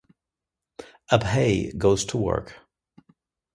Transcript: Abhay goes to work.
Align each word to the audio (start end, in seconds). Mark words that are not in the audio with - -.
Abhay 1.11 1.77
goes 1.77 2.05
to 2.05 2.17
work. 2.17 2.59